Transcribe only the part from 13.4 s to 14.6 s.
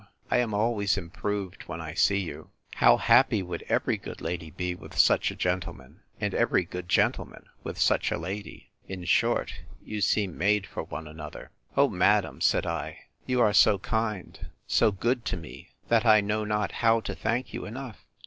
are so kind,